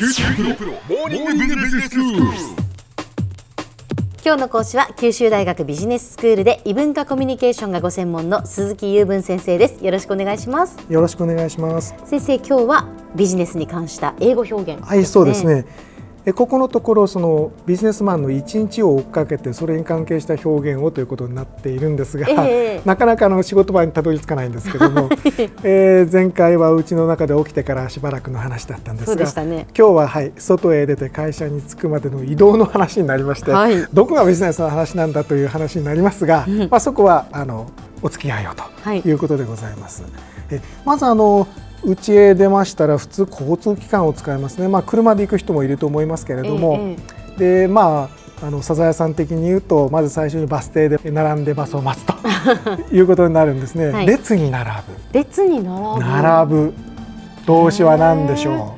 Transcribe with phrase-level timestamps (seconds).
[0.00, 2.22] 九州大学モーニングビジネススクール。
[4.24, 11.94] 今日の講師は九州大学ビジネススクールで異文化コミュニケーションがご専門の鈴木雄文先生ですよろしくお願いしますよろしくお願いします。
[12.06, 15.66] 先生今日はビジネスに関した英語表現、はい、そうですね。
[16.26, 25.08] えここのところそのビジネスマンの一日を追っかけてそれに関係した表現をということになっているんですが、ええなかなかの仕事場にたどり着かないんですけども、
[25.62, 29.66] えー前回はうちの中で起きてからしばらくの話だったんですが、ね。
[29.76, 33.86] 今日ははい外へ出て会社に着くまでの移動の話になりまして、はい。
[33.92, 37.66] どこがビジネスの話なんだという話になりますが、まあそこはあの
[38.02, 38.50] お付き合いを
[38.82, 39.02] はい。
[39.02, 40.02] ということでございます。
[40.50, 41.46] えまずあの
[41.84, 46.96] 家へ出ましたら普通交通機関を使いますね、まあ、車で行く人もいると思いますけれども、え
[47.38, 52.14] でまああのサザエさん的に言うとまず最初にバス停で並んでバスを待つと
[52.94, 54.06] いうことになるんですね、はい。
[54.06, 54.70] 列に並
[55.12, 56.00] 列に並ぶ。
[56.00, 56.74] ぶ並ぶ。
[57.46, 58.74] 動詞は何でしょ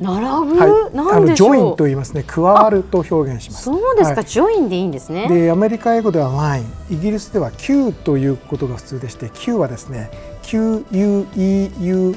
[0.00, 1.50] 並ぶ、う、はい、あなんでしょう？
[1.50, 2.24] のジョインと言いますね。
[2.26, 3.64] 加わると表現します。
[3.64, 4.24] そうですか、はい。
[4.26, 5.28] ジョインでいいんですね。
[5.28, 10.10] でアメリカ英語では line イギリスでは Q ということが普通でして Q はですね
[10.42, 12.16] QUEUE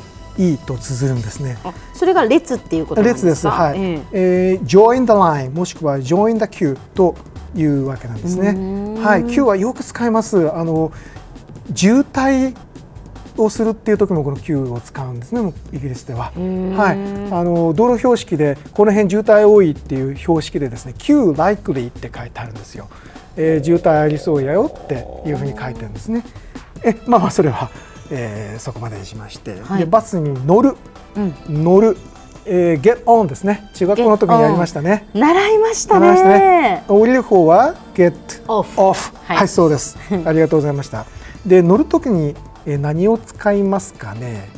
[0.57, 1.57] と綴るんですね。
[1.63, 3.27] あそれが列っていうこと列か？
[3.27, 4.59] ですはい、ええ。
[4.61, 7.15] ー join the line もしくは join the queue と
[7.55, 8.99] いうわけなんですね。
[9.03, 10.51] はい Q はよく使います。
[10.53, 10.91] あの
[11.75, 12.55] 渋滞
[13.37, 16.31] をするっていう時もこの Q を使うんですねイギリスでは。
[16.35, 16.97] ーはい、
[17.31, 22.89] あの道路標識でこの辺渋滞多いっていう標識でですね Q likely って書いてあるんですよ、
[23.37, 26.23] えー渋滞ありそうやよっていうふうに書いてるんですね。
[26.83, 27.69] えまあまあそれは、
[28.11, 29.79] えーそこまでにしまして、はい。
[29.79, 30.75] でバスに乗る、
[31.47, 31.97] 乗る、
[32.45, 33.69] えー get on ですね。
[33.73, 35.07] 中学校の時にやりましたね。
[35.13, 36.39] 習いました習いましたね。
[36.39, 38.13] ね降りる方は get
[38.47, 39.37] Off はい。
[39.37, 39.97] はい、そうです。
[40.25, 41.05] ありがとうございました。
[41.45, 44.49] で乗る時に、えー何を使いますかね。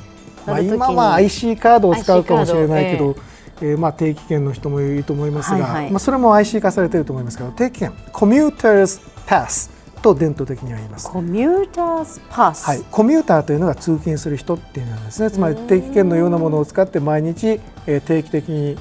[0.46, 3.16] まあ、今は IC カードを使うかもしれないけど、
[3.62, 5.92] えーまあ、定期券の人もいると思いますが、はいはい。
[5.92, 7.94] まあ、それも IC 化されていると思いますけど定期券。
[8.12, 9.70] コミューターズパス
[10.02, 11.10] と伝統的には言います。
[11.10, 18.78] コミューターズパス、はい、コミューターというのが通勤する人っていうのなんですねつまり定期券のようなものを使って毎日、えー定期的に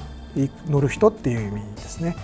[0.69, 2.15] 乗る人っていう意味ですね。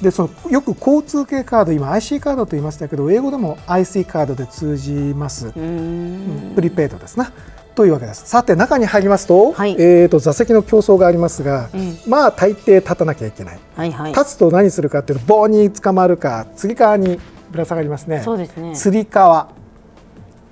[0.00, 7.32] でそのよく交通系カード今 IC カードと言いましたけど英語でも IC カードで通じます、プリペイドですな。
[7.74, 8.26] というわけです。
[8.26, 9.76] さて中に入りますと,、はい。
[9.78, 11.98] えー、と座席の競争がありますが、うん。
[12.06, 13.58] まあ大抵立たなきゃいけない。
[13.76, 14.12] はいはい。
[14.12, 17.18] 立つと何するかっていうと棒に捕まるかつり革に
[17.52, 18.20] ぶら下がりますね。
[18.22, 18.74] そうですね。
[18.74, 19.48] つり革。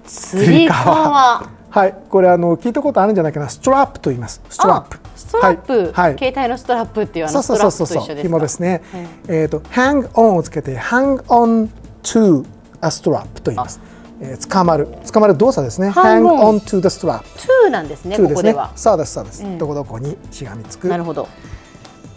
[0.05, 1.49] つり革。
[1.71, 3.49] はいこれあの聞いたことあるんじゃないかな。
[3.49, 4.41] ストラップと言います。
[4.50, 4.97] ストラップ。
[5.03, 6.19] あストラップ、はいはい。
[6.19, 8.22] 携帯のストラップっていうあのストラップと一緒ですか？
[8.22, 9.06] 紐ですね、はい。
[9.28, 11.69] えっ、と hang on をつけて hang on
[12.03, 12.44] to
[12.81, 13.81] a strap と言います、
[14.21, 14.89] えー、捕まる。
[15.12, 15.91] 捕まる動作ですね。
[15.91, 17.22] Hang on to the strap
[17.66, 18.28] 2なんですね to ですね。
[18.31, 18.72] ここでは。
[18.75, 20.89] そうですそうです、うんどこどこにしがみつく。
[20.89, 21.28] なるほど。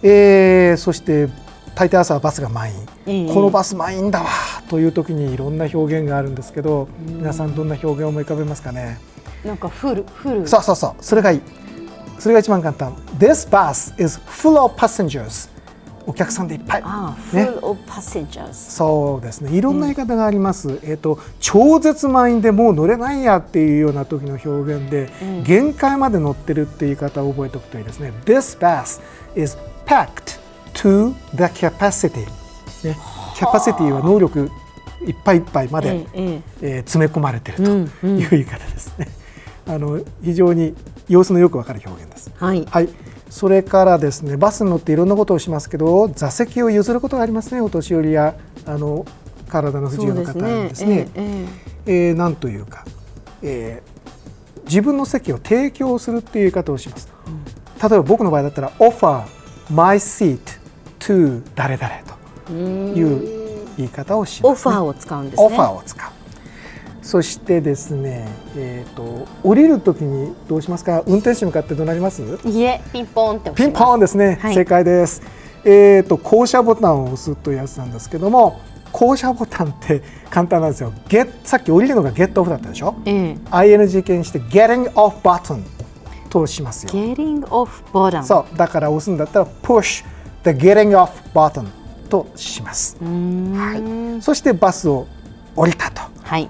[0.01, 1.29] えーそして
[1.75, 2.75] 大抵朝はバスが満員、
[3.07, 4.29] ええこのバス満員だわ
[4.69, 9.00] という時にいろんな表現があるんですけど、皆さんどんな表現を思い浮かべますかね、
[9.44, 11.03] なんかフルフルそうそうそう。
[11.03, 11.41] それがいい。
[12.19, 12.94] それが一番簡単。
[13.17, 15.51] This bus is full of passengers.
[16.06, 16.81] お客さんでいっぱい。
[16.84, 17.50] ああ、ね。
[17.50, 19.51] full of passengers そうですね。
[19.57, 25.09] いろんな言い方があります、えっ、と超絶満員でもう乗れないやっていうような時の表現で、
[25.44, 28.13] 限界まで乗ってるっていう言い方を覚えておくといいですね。
[28.25, 29.01] This bus
[29.35, 30.42] is packed
[30.73, 32.25] to the capacity
[32.84, 32.97] ね。
[33.35, 34.50] キャパシティは能力
[35.06, 39.07] いっぱいいっぱいまで、ええ詰め込まれてるという言い方ですね、
[39.67, 40.75] あの非常に
[41.09, 42.31] 様子のよくわかる表現です。
[42.38, 42.66] はい。
[42.69, 42.89] はい、
[43.29, 48.35] それからですねバスに乗っていろんなことをしますけど座席を譲ることがありますねお年寄りや
[48.66, 49.05] あの
[49.50, 51.07] 体の不自由な方にですね。
[51.16, 51.45] ええ
[51.85, 52.11] ええ。
[52.11, 52.85] ーなんというか、
[53.41, 53.94] えー
[54.66, 57.09] 自分の席を提供するっていう言い方をします、
[57.81, 59.23] 例えば僕の場合だったら offer
[59.69, 60.40] my seat
[61.08, 61.90] to 誰々
[62.47, 65.46] という言い方をします、ね、オファーを使うんですね。
[65.46, 66.09] オファーを使う。
[67.02, 71.03] そしてですね、えー、と降りるときにどうしますか？
[71.06, 72.22] 運転手に向かってどうなります？
[72.46, 74.53] いえピンポンってピンポンですね、はい。
[74.53, 75.22] 正解です。
[75.66, 78.61] えっ、と降車ボタンを押すというやつなんですけども、
[78.94, 80.94] 降車ボタンって簡単なんですよ。
[81.09, 82.96] Get さっき降りるのが Get off だったでしょ？
[83.06, 83.38] ええ。
[83.52, 85.61] Ing 形にして Getting off button
[86.29, 86.91] としますよ。
[86.94, 90.06] getting off bottom そうだから押すんだったら Push
[90.43, 91.67] the Getting off button
[92.09, 92.97] とします。
[93.01, 93.53] うーん。
[93.53, 94.22] はい。
[94.22, 95.07] そしてバスを
[95.55, 96.01] 降りたと。
[96.23, 96.49] はい。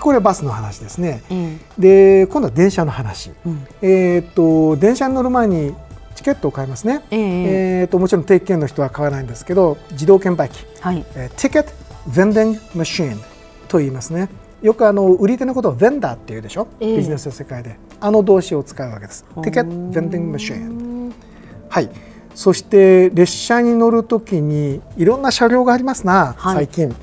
[0.00, 1.22] これはバスの話ですね。
[1.30, 3.30] えで今度は電車の話。
[3.30, 3.66] えうん。
[3.82, 5.74] えー、と電車に乗る前に
[6.14, 7.80] チケットを買いますね、ええ。
[7.80, 11.04] えーともちろん定期券の人は買わないんですけど自動券売機、はい。
[11.14, 11.70] えー、ティケット・
[12.14, 13.20] ベンディング・マシーン
[13.68, 14.28] と言いますね。
[14.62, 16.96] よくあの売り手のことをベンダーっていうでしょ、ええ。
[16.96, 17.76] ビジネスの世界で。
[18.00, 19.24] あの動詞を使うわけです。
[19.42, 21.14] ティケット・ベンディング・マシーン
[21.68, 21.90] はい
[22.38, 26.54] そして列車に乗るときにいろんな車両がありますな、はい。
[26.54, 26.94] 最近。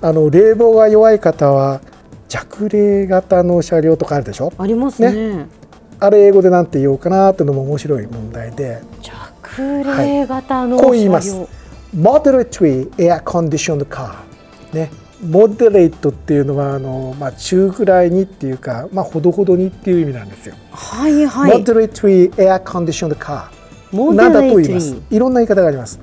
[0.00, 1.82] あの冷房が弱い方は
[2.30, 4.50] 弱冷型の車両とかあるでしょ？
[4.56, 5.48] ありますね。
[5.98, 8.80] あれ英語でなんて言おうかなっていうのも面白い問題で。
[9.02, 11.36] 弱冷型のこう言います。
[11.94, 14.14] moderately air conditioned car
[14.72, 14.90] ね。
[15.22, 20.54] モデレートっていうのはあの、まあ、中ぐらいにっていうか、まあ、ほどほどにっていう意味なんですよ。
[20.70, 21.62] はいはい。
[21.62, 23.59] moderately air conditioned car モ
[23.92, 24.96] なだと言います。
[25.10, 26.00] いろんな言い方があります。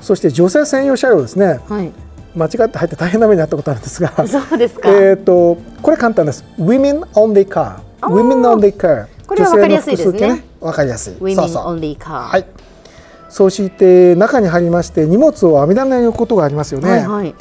[0.00, 1.60] そして女性専用車両ですね。
[1.68, 1.92] はい。
[2.34, 4.90] 間違って入って大変な目にあったことあるんですが、 そうですか。
[4.90, 6.44] えっとこれ簡単です。
[6.58, 7.76] women only car。
[8.00, 9.06] あー women only car。
[9.26, 11.12] これは分かりやすいですね女性の複数形わかりやすい。
[11.14, 11.62] Women そうそう。
[11.76, 12.28] only car。
[12.28, 12.46] はい。
[13.28, 16.90] そして中に入りまして荷物を網棚に置くことがありますよね。
[16.90, 17.34] はいはい。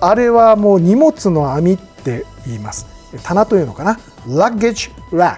[0.00, 2.86] あれはもう荷物の網って言います。
[3.22, 3.98] 棚というのかな。
[4.26, 5.36] luggage rack。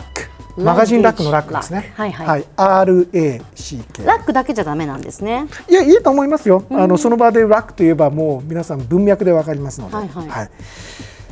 [0.59, 1.93] マガジンラックのラックですね。
[1.97, 4.05] はいはい R-A-C-K。
[4.05, 5.47] ラックだけじゃダメなんですね。
[5.69, 6.65] いやいいと思いますよ。
[6.71, 9.97] あのその場でラックといえばもう皆さん文脈でわかりますので。
[9.97, 10.51] はいはい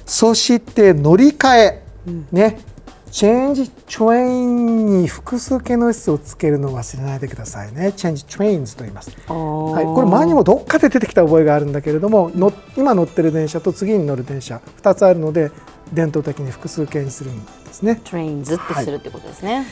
[0.07, 1.83] そして乗り換え、
[2.31, 2.61] ね。
[3.11, 7.93] change train に複数形の S をつけるのを忘れないでくださいね。
[7.93, 9.11] change trains と言います。
[9.27, 15.51] は、はいこれ前にもどっかで出てきた覚えがあるんだけれどもの今乗ってる電車と次に乗る電車2つあるので
[15.93, 17.43] 伝統的に複数形にするん
[17.77, 18.01] ですね。
[18.05, 19.67] トレインズってするってことですね。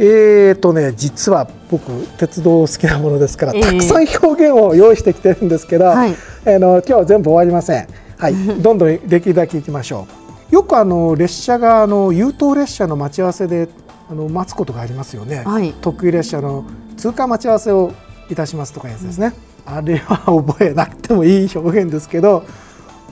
[0.00, 6.14] えーとね実は僕鉄道好きなものですから、ええたくさん表現を用意してきてるんですけど、はいあ
[6.58, 7.88] の今日は全部終わりません。
[8.16, 10.06] はい、 どんどんできるだけ行きましょ
[10.50, 10.54] う。
[10.54, 13.68] よくあの列車があの優等列車の待ち合わせで
[14.10, 15.42] あの待つことがありますよね。
[15.44, 16.64] はい特急列車の
[16.96, 17.92] 通過待ち合わせを
[18.30, 19.32] いたしますとかいうやつですね。
[19.66, 22.44] あれは覚えなくてもいい表現ですけど、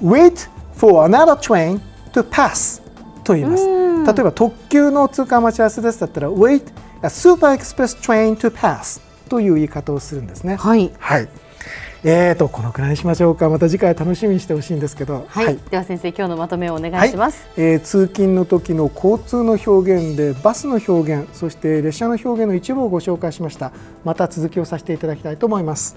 [0.03, 1.81] wait for another train
[2.13, 2.86] to pass
[3.27, 3.67] と言います。
[3.67, 6.63] 例えば特急の通過待ち合わせですだったら wait
[7.03, 10.57] a super express train to pass という言い方をするんですね。
[10.57, 10.93] はい。
[10.99, 11.29] はい。
[12.05, 13.49] えーとこのくらいにしましょうか。
[13.49, 15.27] また次回楽しみにしてほしいんですけど。
[15.29, 15.59] はい。
[15.71, 17.49] では先生今日のまとめをお願いします。
[17.57, 23.73] はいえー通勤の時の交通の表現でバスの表現そして列車の表現の一部をご紹介しました
[24.05, 25.97] また続きをさせていただきたいと思います